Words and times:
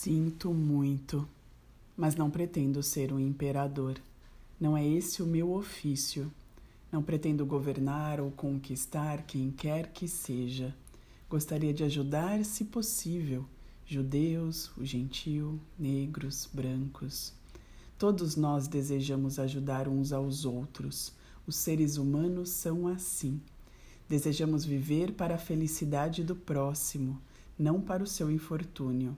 Sinto 0.00 0.54
muito, 0.54 1.28
mas 1.96 2.14
não 2.14 2.30
pretendo 2.30 2.84
ser 2.84 3.12
um 3.12 3.18
imperador. 3.18 4.00
Não 4.60 4.76
é 4.76 4.86
esse 4.86 5.24
o 5.24 5.26
meu 5.26 5.52
ofício. 5.52 6.32
Não 6.92 7.02
pretendo 7.02 7.44
governar 7.44 8.20
ou 8.20 8.30
conquistar 8.30 9.24
quem 9.24 9.50
quer 9.50 9.90
que 9.92 10.06
seja. 10.06 10.72
Gostaria 11.28 11.74
de 11.74 11.82
ajudar, 11.82 12.44
se 12.44 12.66
possível, 12.66 13.44
judeus, 13.84 14.70
o 14.76 14.84
gentil, 14.84 15.58
negros, 15.76 16.48
brancos. 16.52 17.32
Todos 17.98 18.36
nós 18.36 18.68
desejamos 18.68 19.40
ajudar 19.40 19.88
uns 19.88 20.12
aos 20.12 20.44
outros. 20.44 21.12
Os 21.44 21.56
seres 21.56 21.96
humanos 21.96 22.50
são 22.50 22.86
assim. 22.86 23.40
Desejamos 24.08 24.64
viver 24.64 25.14
para 25.14 25.34
a 25.34 25.38
felicidade 25.38 26.22
do 26.22 26.36
próximo, 26.36 27.20
não 27.58 27.80
para 27.80 28.04
o 28.04 28.06
seu 28.06 28.30
infortúnio. 28.30 29.16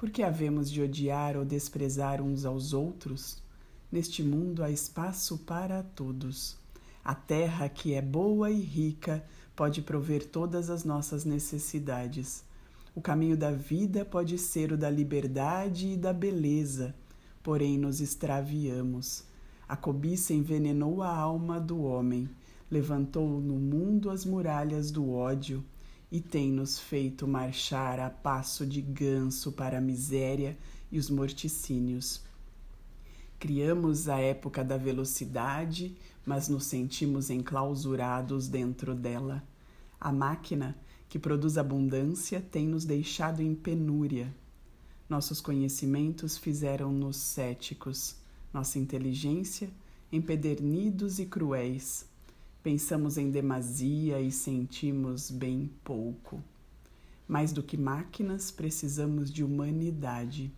Por 0.00 0.08
que 0.08 0.22
havemos 0.22 0.70
de 0.70 0.80
odiar 0.80 1.36
ou 1.36 1.44
desprezar 1.44 2.22
uns 2.22 2.46
aos 2.46 2.72
outros? 2.72 3.36
Neste 3.92 4.22
mundo 4.22 4.64
há 4.64 4.70
espaço 4.70 5.36
para 5.36 5.82
todos. 5.82 6.56
A 7.04 7.14
terra, 7.14 7.68
que 7.68 7.92
é 7.92 8.00
boa 8.00 8.50
e 8.50 8.58
rica, 8.62 9.22
pode 9.54 9.82
prover 9.82 10.26
todas 10.26 10.70
as 10.70 10.84
nossas 10.84 11.26
necessidades. 11.26 12.42
O 12.96 13.02
caminho 13.02 13.36
da 13.36 13.50
vida 13.50 14.02
pode 14.02 14.38
ser 14.38 14.72
o 14.72 14.78
da 14.78 14.88
liberdade 14.88 15.88
e 15.88 15.96
da 15.98 16.14
beleza, 16.14 16.94
porém 17.42 17.76
nos 17.76 18.00
extraviamos. 18.00 19.24
A 19.68 19.76
cobiça 19.76 20.32
envenenou 20.32 21.02
a 21.02 21.14
alma 21.14 21.60
do 21.60 21.82
homem, 21.82 22.26
levantou 22.70 23.38
no 23.38 23.56
mundo 23.56 24.08
as 24.08 24.24
muralhas 24.24 24.90
do 24.90 25.10
ódio 25.10 25.62
e 26.10 26.20
tem-nos 26.20 26.78
feito 26.78 27.26
marchar 27.26 28.00
a 28.00 28.10
passo 28.10 28.66
de 28.66 28.80
ganso 28.80 29.52
para 29.52 29.78
a 29.78 29.80
miséria 29.80 30.56
e 30.90 30.98
os 30.98 31.08
morticínios. 31.08 32.22
Criamos 33.38 34.08
a 34.08 34.18
época 34.18 34.64
da 34.64 34.76
velocidade, 34.76 35.96
mas 36.26 36.48
nos 36.48 36.64
sentimos 36.64 37.30
enclausurados 37.30 38.48
dentro 38.48 38.94
dela. 38.94 39.42
A 40.00 40.12
máquina, 40.12 40.76
que 41.08 41.18
produz 41.18 41.56
abundância, 41.56 42.40
tem 42.40 42.66
nos 42.66 42.84
deixado 42.84 43.40
em 43.40 43.54
penúria. 43.54 44.34
Nossos 45.08 45.40
conhecimentos 45.40 46.36
fizeram-nos 46.36 47.16
céticos, 47.16 48.16
nossa 48.52 48.78
inteligência 48.78 49.70
empedernidos 50.12 51.18
e 51.18 51.26
cruéis. 51.26 52.04
Pensamos 52.62 53.16
em 53.16 53.30
demasia 53.30 54.20
e 54.20 54.30
sentimos 54.30 55.30
bem 55.30 55.70
pouco. 55.82 56.42
Mais 57.26 57.52
do 57.52 57.62
que 57.62 57.74
máquinas, 57.74 58.50
precisamos 58.50 59.30
de 59.30 59.42
humanidade. 59.42 60.52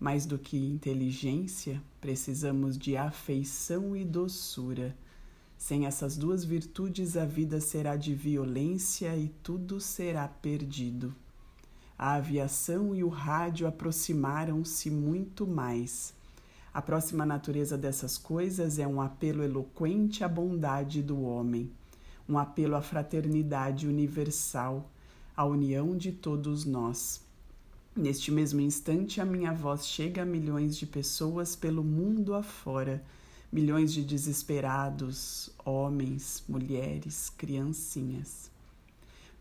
Mais 0.00 0.24
do 0.24 0.38
que 0.38 0.56
inteligência, 0.56 1.82
precisamos 2.00 2.78
de 2.78 2.96
afeição 2.96 3.94
e 3.94 4.06
doçura. 4.06 4.96
Sem 5.58 5.84
essas 5.84 6.16
duas 6.16 6.46
virtudes, 6.46 7.14
a 7.14 7.26
vida 7.26 7.60
será 7.60 7.94
de 7.94 8.14
violência 8.14 9.14
e 9.14 9.28
tudo 9.42 9.78
será 9.82 10.26
perdido. 10.26 11.14
A 11.98 12.14
aviação 12.14 12.94
e 12.94 13.04
o 13.04 13.08
rádio 13.08 13.66
aproximaram-se 13.66 14.90
muito 14.90 15.46
mais. 15.46 16.14
A 16.74 16.82
próxima 16.82 17.24
natureza 17.24 17.78
dessas 17.78 18.18
coisas 18.18 18.80
é 18.80 18.86
um 18.86 19.00
apelo 19.00 19.44
eloquente 19.44 20.24
à 20.24 20.28
bondade 20.28 21.04
do 21.04 21.22
homem, 21.22 21.70
um 22.28 22.36
apelo 22.36 22.74
à 22.74 22.82
fraternidade 22.82 23.86
universal, 23.86 24.90
à 25.36 25.44
união 25.44 25.96
de 25.96 26.10
todos 26.10 26.64
nós. 26.64 27.22
Neste 27.94 28.32
mesmo 28.32 28.60
instante, 28.60 29.20
a 29.20 29.24
minha 29.24 29.52
voz 29.52 29.86
chega 29.86 30.22
a 30.22 30.26
milhões 30.26 30.76
de 30.76 30.84
pessoas 30.84 31.54
pelo 31.54 31.84
mundo 31.84 32.34
afora, 32.34 33.04
milhões 33.52 33.92
de 33.92 34.02
desesperados, 34.02 35.50
homens, 35.64 36.42
mulheres, 36.48 37.30
criancinhas. 37.38 38.50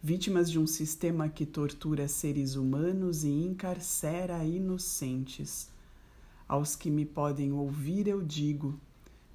Vítimas 0.04 0.52
de 0.52 0.60
um 0.60 0.68
sistema 0.68 1.28
que 1.28 1.48
tortura 1.48 2.08
seres 2.08 2.54
humanos 2.54 3.24
e 3.24 3.32
encarcera 3.32 4.46
inocentes 4.46 5.73
aos 6.48 6.76
que 6.76 6.90
me 6.90 7.06
podem 7.06 7.52
ouvir, 7.52 8.08
eu 8.08 8.22
digo: 8.22 8.80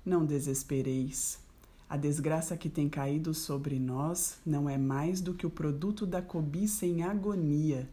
não 0.04 0.24
desespereis. 0.24 1.38
A 1.88 1.96
desgraça 1.96 2.56
que 2.56 2.69
tem 2.69 2.88
caído 2.88 3.32
sobre 3.32 3.78
nós 3.78 4.38
não 4.44 4.69
é 4.69 4.76
mais 4.76 5.20
do 5.22 5.32
que 5.32 5.46
o 5.46 5.50
produto 5.50 6.06
da 6.06 6.20
cobiça 6.20 6.84
em 6.84 7.02
agonia, 7.02 7.88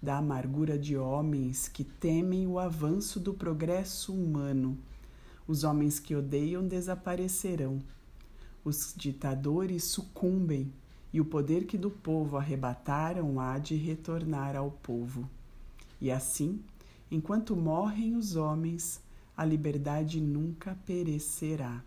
da 0.00 0.16
amargura 0.16 0.78
de 0.78 0.96
homens 0.96 1.68
que 1.68 1.84
temem 1.84 2.46
o 2.46 2.58
avanço 2.58 3.20
do 3.20 3.34
progresso 3.34 4.14
humano. 4.14 4.78
Os 5.46 5.62
homens 5.62 5.98
que 6.00 6.14
odeiam 6.14 6.66
desaparecerão. 6.66 7.80
Os 8.64 8.94
ditadores 8.96 9.84
sucumbem 9.84 10.72
e 11.12 11.20
o 11.20 11.24
poder 11.24 11.66
que 11.66 11.76
do 11.76 11.90
povo 11.90 12.38
arrebataram 12.38 13.38
há 13.38 13.58
de 13.58 13.76
retornar 13.76 14.56
ao 14.56 14.70
povo. 14.70 15.28
E 16.00 16.10
assim, 16.10 16.60
Enquanto 17.14 17.54
morrem 17.54 18.16
os 18.16 18.34
homens, 18.34 19.00
a 19.36 19.44
liberdade 19.44 20.20
nunca 20.20 20.76
perecerá. 20.84 21.80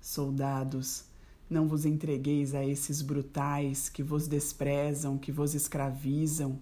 Soldados, 0.00 1.04
não 1.48 1.68
vos 1.68 1.86
entregueis 1.86 2.56
a 2.56 2.66
esses 2.66 3.00
brutais 3.00 3.88
que 3.88 4.02
vos 4.02 4.26
desprezam, 4.26 5.16
que 5.16 5.30
vos 5.30 5.54
escravizam, 5.54 6.58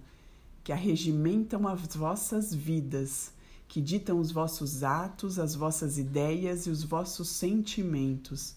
que 0.62 0.72
arregimentam 0.72 1.66
as 1.66 1.97
vossas 1.97 2.53
vidas, 2.53 3.32
que 3.66 3.81
ditam 3.81 4.20
os 4.20 4.31
vossos 4.31 4.84
atos, 4.84 5.38
as 5.38 5.54
vossas 5.54 5.97
ideias 5.97 6.66
e 6.66 6.70
os 6.70 6.84
vossos 6.84 7.31
sentimentos, 7.31 8.54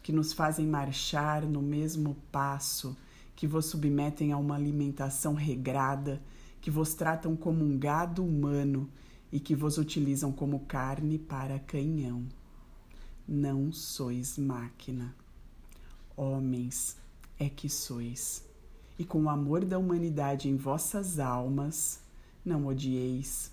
que 0.00 0.12
nos 0.12 0.32
fazem 0.32 0.64
marchar 0.64 1.42
no 1.42 1.60
mesmo 1.60 2.16
passo, 2.30 2.96
que 3.34 3.48
vos 3.48 3.66
submetem 3.66 4.30
a 4.30 4.36
uma 4.36 4.54
alimentação 4.54 5.34
regrada, 5.34 6.22
que 6.62 6.70
vos 6.70 6.94
tratam 6.94 7.34
como 7.34 7.64
um 7.64 7.76
gado 7.76 8.24
humano 8.24 8.88
e 9.32 9.40
que 9.40 9.52
vos 9.52 9.78
utilizam 9.78 10.30
como 10.30 10.60
carne 10.60 11.18
para 11.18 11.58
canhão. 11.58 12.24
Não 13.26 13.72
sois 13.72 14.38
máquina. 14.38 15.12
Homens 16.16 16.96
é 17.36 17.48
que 17.48 17.68
sois. 17.68 18.44
E 18.96 19.04
com 19.04 19.24
o 19.24 19.28
amor 19.28 19.64
da 19.64 19.76
humanidade 19.76 20.48
em 20.48 20.56
vossas 20.56 21.18
almas, 21.18 21.98
não 22.44 22.66
odieis. 22.66 23.50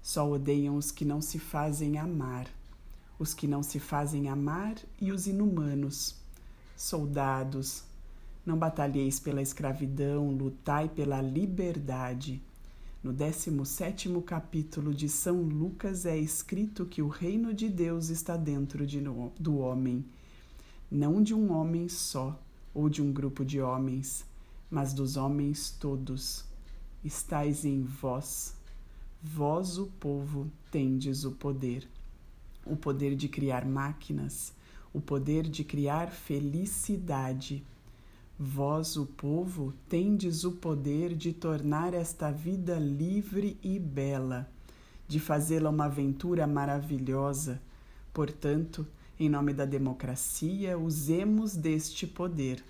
Só 0.00 0.30
odeiam 0.30 0.76
os 0.76 0.90
que 0.90 1.04
não 1.04 1.20
se 1.20 1.38
fazem 1.38 1.98
amar, 1.98 2.46
os 3.18 3.34
que 3.34 3.46
não 3.46 3.62
se 3.62 3.78
fazem 3.78 4.30
amar 4.30 4.76
e 4.98 5.12
os 5.12 5.26
inumanos. 5.26 6.16
Soldados, 6.74 7.84
não 8.44 8.56
batalheis 8.56 9.20
pela 9.20 9.40
escravidão, 9.40 10.30
lutai 10.30 10.88
pela 10.88 11.20
liberdade. 11.20 12.42
No 13.02 13.12
17 13.12 14.08
capítulo 14.24 14.94
de 14.94 15.08
São 15.08 15.42
Lucas 15.42 16.06
é 16.06 16.16
escrito 16.16 16.86
que 16.86 17.02
o 17.02 17.08
reino 17.08 17.52
de 17.52 17.68
Deus 17.68 18.08
está 18.08 18.36
dentro 18.36 18.86
de, 18.86 19.00
do 19.38 19.58
homem, 19.58 20.04
não 20.90 21.22
de 21.22 21.34
um 21.34 21.52
homem 21.52 21.88
só 21.88 22.40
ou 22.74 22.88
de 22.88 23.02
um 23.02 23.12
grupo 23.12 23.44
de 23.44 23.60
homens, 23.60 24.24
mas 24.70 24.92
dos 24.92 25.16
homens 25.16 25.70
todos. 25.70 26.44
Estais 27.04 27.64
em 27.64 27.82
vós, 27.82 28.54
vós, 29.20 29.78
o 29.78 29.86
povo, 29.86 30.50
tendes 30.70 31.24
o 31.24 31.32
poder. 31.32 31.88
O 32.64 32.76
poder 32.76 33.16
de 33.16 33.28
criar 33.28 33.64
máquinas, 33.66 34.52
o 34.92 35.00
poder 35.00 35.48
de 35.48 35.64
criar 35.64 36.10
felicidade 36.10 37.64
Vós, 38.38 38.96
o 38.96 39.04
povo, 39.04 39.74
tendes 39.88 40.42
o 40.42 40.52
poder 40.52 41.14
de 41.14 41.32
tornar 41.32 41.92
esta 41.92 42.30
vida 42.30 42.78
livre 42.78 43.58
e 43.62 43.78
bela, 43.78 44.50
de 45.06 45.20
fazê-la 45.20 45.68
uma 45.68 45.84
aventura 45.84 46.46
maravilhosa. 46.46 47.60
Portanto, 48.12 48.86
em 49.20 49.28
nome 49.28 49.52
da 49.52 49.66
democracia, 49.66 50.78
usemos 50.78 51.54
deste 51.54 52.06
poder. 52.06 52.64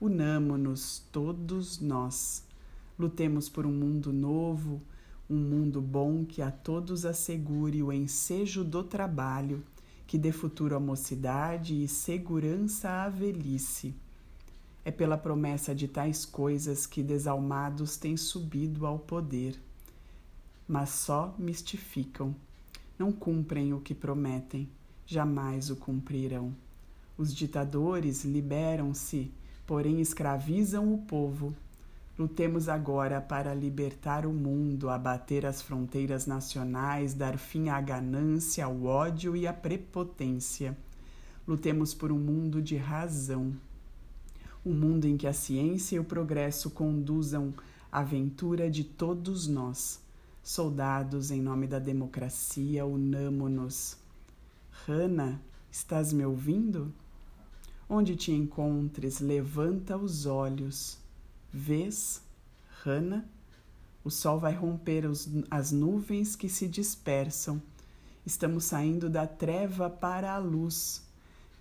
Unamo-nos 0.00 1.04
todos 1.12 1.80
nós. 1.80 2.44
Lutemos 2.96 3.48
por 3.48 3.66
um 3.66 3.72
mundo 3.72 4.12
novo, 4.12 4.80
um 5.28 5.36
mundo 5.36 5.82
bom 5.82 6.24
que 6.24 6.40
a 6.40 6.50
todos 6.50 7.04
assegure 7.04 7.82
o 7.82 7.92
ensejo 7.92 8.64
do 8.64 8.82
trabalho, 8.84 9.62
que 10.06 10.16
dê 10.16 10.32
futuro 10.32 10.76
à 10.76 10.80
mocidade 10.80 11.82
e 11.82 11.88
segurança 11.88 12.88
à 12.88 13.08
velhice. 13.08 13.94
É 14.88 14.90
pela 14.90 15.18
promessa 15.18 15.74
de 15.74 15.86
tais 15.86 16.24
coisas 16.24 16.86
que 16.86 17.02
desalmados 17.02 17.98
têm 17.98 18.16
subido 18.16 18.86
ao 18.86 18.98
poder. 18.98 19.60
Mas 20.66 20.88
só 20.88 21.34
mistificam. 21.38 22.34
Não 22.98 23.12
cumprem 23.12 23.74
o 23.74 23.80
que 23.80 23.94
prometem, 23.94 24.66
jamais 25.04 25.68
o 25.68 25.76
cumprirão. 25.76 26.54
Os 27.18 27.34
ditadores 27.36 28.24
liberam-se, 28.24 29.30
porém 29.66 30.00
escravizam 30.00 30.90
o 30.94 30.96
povo. 30.96 31.54
Lutemos 32.18 32.66
agora 32.66 33.20
para 33.20 33.52
libertar 33.52 34.24
o 34.24 34.32
mundo, 34.32 34.88
abater 34.88 35.44
as 35.44 35.60
fronteiras 35.60 36.24
nacionais, 36.24 37.12
dar 37.12 37.36
fim 37.36 37.68
à 37.68 37.78
ganância, 37.78 38.64
ao 38.64 38.84
ódio 38.84 39.36
e 39.36 39.46
à 39.46 39.52
prepotência. 39.52 40.74
Lutemos 41.46 41.92
por 41.92 42.10
um 42.10 42.18
mundo 42.18 42.62
de 42.62 42.78
razão. 42.78 43.52
Um 44.68 44.74
mundo 44.74 45.06
em 45.06 45.16
que 45.16 45.26
a 45.26 45.32
ciência 45.32 45.96
e 45.96 45.98
o 45.98 46.04
progresso 46.04 46.68
conduzam 46.68 47.54
a 47.90 48.00
aventura 48.00 48.70
de 48.70 48.84
todos 48.84 49.46
nós. 49.46 49.98
Soldados, 50.42 51.30
em 51.30 51.40
nome 51.40 51.66
da 51.66 51.78
democracia, 51.78 52.84
unamo-nos. 52.84 53.96
Hannah, 54.86 55.40
estás 55.72 56.12
me 56.12 56.22
ouvindo? 56.22 56.92
Onde 57.88 58.14
te 58.14 58.30
encontres, 58.30 59.20
levanta 59.20 59.96
os 59.96 60.26
olhos 60.26 60.98
Vês, 61.50 62.20
Hannah, 62.84 63.24
o 64.04 64.10
sol 64.10 64.38
vai 64.38 64.52
romper 64.52 65.06
os, 65.06 65.30
as 65.50 65.72
nuvens 65.72 66.36
que 66.36 66.50
se 66.50 66.68
dispersam. 66.68 67.62
Estamos 68.26 68.64
saindo 68.64 69.08
da 69.08 69.26
treva 69.26 69.88
para 69.88 70.34
a 70.34 70.38
luz. 70.38 71.07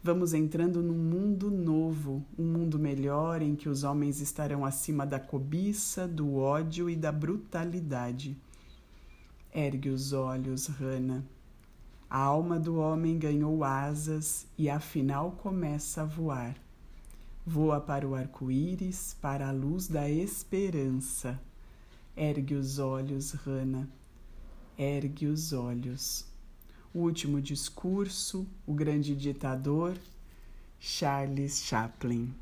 Vamos 0.03 0.33
entrando 0.33 0.81
num 0.81 0.97
mundo 0.97 1.49
novo, 1.49 2.23
um 2.37 2.45
mundo 2.45 2.77
melhor 2.77 3.41
em 3.41 3.55
que 3.55 3.67
os 3.67 3.83
homens 3.83 4.21
estarão 4.21 4.63
acima 4.63 5.05
da 5.05 5.19
cobiça, 5.19 6.07
do 6.07 6.35
ódio 6.35 6.89
e 6.89 6.95
da 6.95 7.11
brutalidade. 7.11 8.37
Ergue 9.53 9.89
os 9.89 10.13
olhos, 10.13 10.67
Hannah. 10.67 11.23
A 12.09 12.19
alma 12.19 12.57
do 12.57 12.77
homem 12.77 13.17
ganhou 13.17 13.63
asas 13.63 14.47
e 14.57 14.69
afinal 14.69 15.31
começa 15.31 16.03
a 16.03 16.05
voar. 16.05 16.55
Voa 17.45 17.81
para 17.81 18.07
o 18.07 18.15
arco-íris, 18.15 19.17
para 19.21 19.49
a 19.49 19.51
luz 19.51 19.87
da 19.87 20.09
esperança. 20.09 21.39
Ergue 22.15 22.55
os 22.55 22.79
olhos, 22.79 23.31
Rana. 23.31 23.89
Ergue 24.77 25.27
os 25.27 25.53
olhos. 25.53 26.25
O 26.97 27.01
último 27.01 27.39
discurso, 27.39 28.47
o 28.65 28.73
grande 28.73 29.15
ditador, 29.15 29.95
Charles 30.79 31.61
Chaplin. 31.61 32.33